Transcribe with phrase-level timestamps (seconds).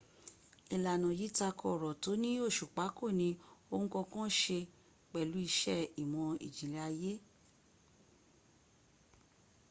[0.75, 3.29] ìlànà yìí tako ọ̀rọ̀ tó ní òsùpá kò ní
[3.71, 4.57] ohun kankan se
[5.11, 7.11] pẹ̀lú iṣẹ ìmọ̀́ ìjìnlẹ̀ ayé